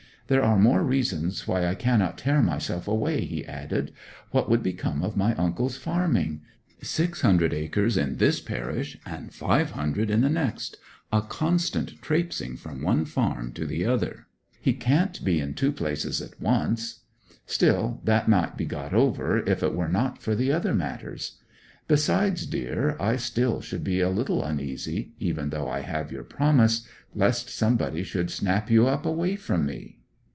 [0.27, 3.91] 'There are more reasons why I cannot tear myself away,' he added.
[4.29, 6.39] 'What would become of my uncle's farming?
[6.81, 10.77] Six hundred acres in this parish, and five hundred in the next
[11.11, 14.25] a constant traipsing from one farm to the other;
[14.61, 17.01] he can't be in two places at once.
[17.45, 21.39] Still, that might be got over if it were not for the other matters.
[21.89, 26.87] Besides, dear, I still should be a little uneasy, even though I have your promise,
[27.13, 29.97] lest somebody should snap you up away from me.'